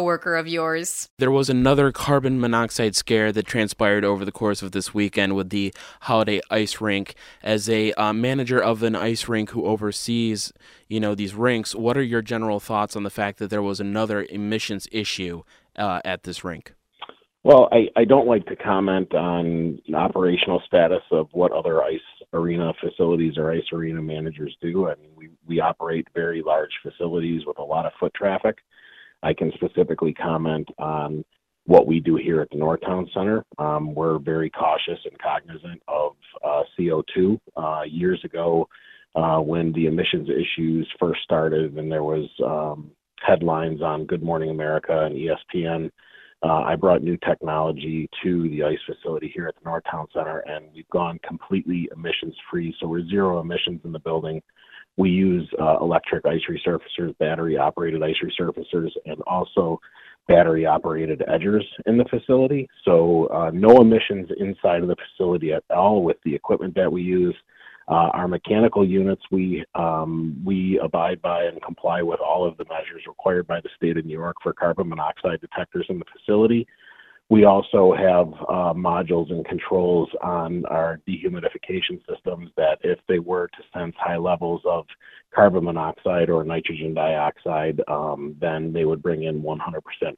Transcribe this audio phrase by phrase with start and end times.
[0.00, 1.08] of yours.
[1.18, 5.50] There was another carbon monoxide scare that transpired over the course of this weekend with
[5.50, 7.14] the Holiday Ice Rink.
[7.42, 10.52] As a uh, manager of an ice rink who oversees,
[10.88, 13.80] you know, these rinks, what are your general thoughts on the fact that there was
[13.80, 15.42] another emissions issue
[15.76, 16.74] uh, at this rink?
[17.44, 22.00] Well, I, I don't like to comment on operational status of what other ice
[22.32, 24.88] arena facilities or ice arena managers do.
[24.88, 28.58] I mean, we, we operate very large facilities with a lot of foot traffic.
[29.22, 31.24] I can specifically comment on
[31.66, 33.44] what we do here at the Northtown Center.
[33.58, 37.38] Um, we're very cautious and cognizant of uh, CO2.
[37.56, 38.66] Uh, years ago,
[39.14, 44.50] uh, when the emissions issues first started, and there was um, headlines on Good Morning
[44.50, 45.90] America and ESPN,
[46.42, 50.66] uh, I brought new technology to the ice facility here at the Northtown Center, and
[50.72, 52.74] we've gone completely emissions free.
[52.78, 54.40] So we're zero emissions in the building.
[54.98, 59.80] We use uh, electric ice resurfacers, battery operated ice resurfacers, and also
[60.26, 62.68] battery operated edgers in the facility.
[62.84, 67.02] So uh, no emissions inside of the facility at all with the equipment that we
[67.02, 67.34] use.
[67.88, 72.64] Uh, our mechanical units, we um, we abide by and comply with all of the
[72.64, 76.66] measures required by the state of New York for carbon monoxide detectors in the facility.
[77.30, 83.48] We also have uh, modules and controls on our dehumidification systems that if they were
[83.48, 84.86] to sense high levels of
[85.34, 89.58] carbon monoxide or nitrogen dioxide, um, then they would bring in 100%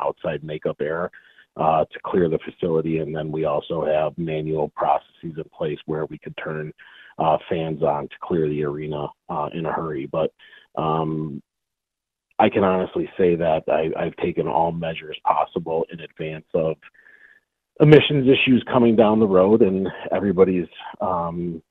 [0.00, 1.12] outside makeup air
[1.56, 2.98] uh, to clear the facility.
[2.98, 6.72] And then we also have manual processes in place where we could turn
[7.20, 10.06] uh, fans on to clear the arena uh, in a hurry.
[10.06, 10.32] But
[10.76, 11.40] um,
[12.38, 16.76] I can honestly say that I, I've taken all measures possible in advance of
[17.80, 20.68] emissions issues coming down the road, and everybody's
[21.00, 21.62] um,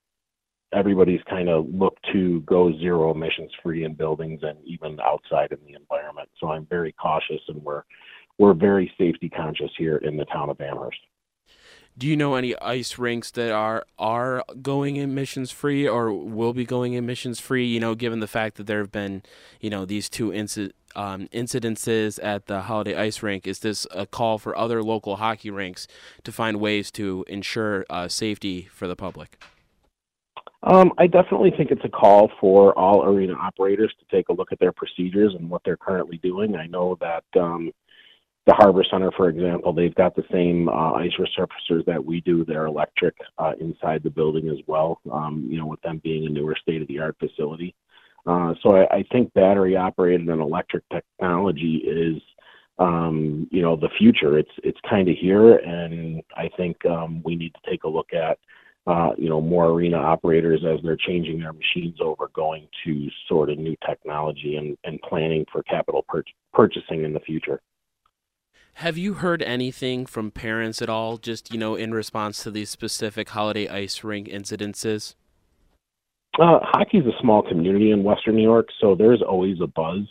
[0.74, 5.60] everybody's kind of looked to go zero emissions free in buildings and even outside in
[5.66, 6.30] the environment.
[6.40, 7.84] So I'm very cautious, and we're
[8.38, 11.00] we're very safety conscious here in the town of Amherst.
[11.98, 16.66] Do you know any ice rinks that are are going emissions free or will be
[16.66, 17.66] going emissions free?
[17.66, 19.24] You know, given the fact that there have been,
[19.62, 24.06] you know, these two inci- um, incidences at the Holiday Ice Rink, is this a
[24.06, 25.88] call for other local hockey rinks
[26.26, 29.38] to find ways to ensure uh, safety for the public?
[30.64, 34.52] Um, I definitely think it's a call for all arena operators to take a look
[34.52, 36.56] at their procedures and what they're currently doing.
[36.56, 37.72] I know that um,
[38.46, 42.46] the Harbor Center, for example, they've got the same uh, ice resurfacers that we do.
[42.46, 45.02] They're electric uh, inside the building as well.
[45.12, 47.74] Um, you know, with them being a newer state-of-the-art facility.
[48.28, 52.22] Uh, so I, I think battery operated and electric technology is,
[52.78, 54.38] um, you know, the future.
[54.38, 58.14] It's it's kind of here, and I think um, we need to take a look
[58.14, 58.38] at,
[58.86, 63.50] uh, you know, more arena operators as they're changing their machines over, going to sort
[63.50, 66.24] of new technology and, and planning for capital pur-
[66.54, 67.62] purchasing in the future.
[68.80, 72.70] Have you heard anything from parents at all, just, you know, in response to these
[72.70, 75.16] specific holiday ice rink incidences?
[76.38, 80.02] Uh, hockey is a small community in Western New York, so there's always a buzz.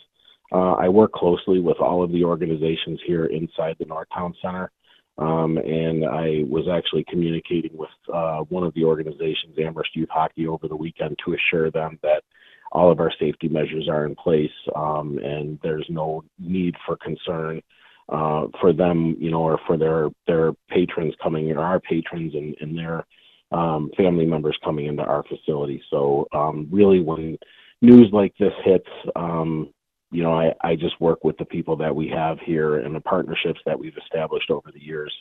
[0.51, 4.71] Uh, I work closely with all of the organizations here inside the Northtown Center,
[5.19, 10.47] um, and I was actually communicating with uh, one of the organizations, Amherst Youth Hockey,
[10.47, 12.23] over the weekend to assure them that
[12.71, 17.61] all of our safety measures are in place um, and there's no need for concern
[18.09, 22.33] uh, for them, you know, or for their their patrons coming in, or our patrons
[22.35, 23.05] and, and their
[23.51, 25.81] um, family members coming into our facility.
[25.89, 27.37] So um, really, when
[27.81, 29.69] news like this hits, um,
[30.11, 33.01] you know, I, I just work with the people that we have here and the
[33.01, 35.13] partnerships that we've established over the years,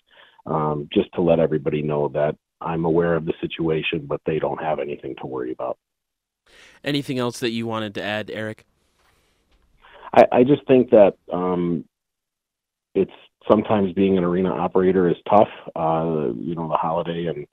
[0.47, 4.63] um, just to let everybody know that I'm aware of the situation, but they don't
[4.63, 5.79] have anything to worry about.
[6.85, 8.65] Anything else that you wanted to add, Eric?
[10.13, 11.85] I, I just think that um,
[12.95, 13.13] it's
[13.51, 15.49] sometimes being an arena operator is tough.
[15.77, 17.47] Uh, you know, the holiday and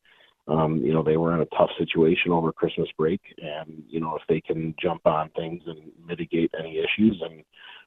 [0.47, 4.15] um, you know they were in a tough situation over Christmas break, and you know
[4.15, 7.43] if they can jump on things and mitigate any issues and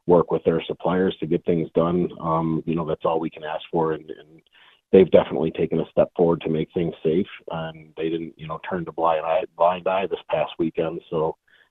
[0.06, 3.44] work with their suppliers to get things done, um, you know that's all we can
[3.44, 3.92] ask for.
[3.92, 4.40] And, and
[4.92, 8.60] they've definitely taken a step forward to make things safe, and they didn't you know
[8.68, 11.00] turn to blind eye blind eye this past weekend.
[11.10, 11.36] So